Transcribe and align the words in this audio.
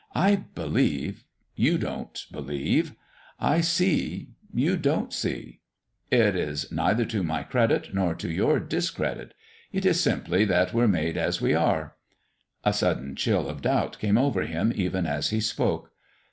I 0.15 0.35
believe 0.55 1.25
you 1.55 1.77
don't 1.77 2.19
believe; 2.31 2.95
I 3.39 3.61
see 3.61 4.29
you 4.51 4.75
don't 4.75 5.13
see. 5.13 5.59
It 6.09 6.35
is 6.35 6.71
neither 6.71 7.05
to 7.05 7.21
my 7.21 7.43
credit 7.43 7.93
nor 7.93 8.15
to 8.15 8.27
your 8.27 8.59
discredit. 8.59 9.35
It 9.71 9.85
is 9.85 10.01
simply 10.01 10.43
that 10.45 10.73
we're 10.73 10.87
made 10.87 11.17
as 11.17 11.39
we 11.39 11.53
are." 11.53 11.97
A 12.63 12.73
sudden 12.73 13.15
chill 13.15 13.47
of 13.47 13.61
doubt 13.61 13.99
came 13.99 14.17
over 14.17 14.41
him 14.41 14.73
even 14.75 15.05
as 15.05 15.29
he 15.29 15.39
spoke. 15.39 15.91